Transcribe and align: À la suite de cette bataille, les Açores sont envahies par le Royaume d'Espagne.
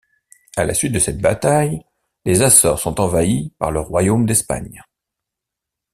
À 0.57 0.65
la 0.65 0.73
suite 0.73 0.93
de 0.93 0.97
cette 0.97 1.19
bataille, 1.21 1.83
les 2.25 2.41
Açores 2.41 2.79
sont 2.79 2.99
envahies 2.99 3.53
par 3.59 3.69
le 3.69 3.81
Royaume 3.81 4.25
d'Espagne. 4.25 4.81